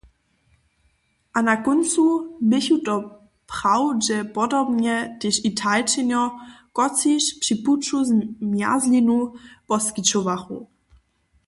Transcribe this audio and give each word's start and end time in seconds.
A 1.37 1.39
na 1.47 1.55
kóncu 1.65 2.05
běchu 2.49 2.77
to 2.87 2.95
prawdźepodobnje 3.51 4.95
tež 5.19 5.35
Italčenjo, 5.49 6.23
kotřiž 6.77 7.23
při 7.41 7.55
puću 7.63 7.97
zmjerzlinu 8.09 9.19
poskićowachu. 9.67 10.57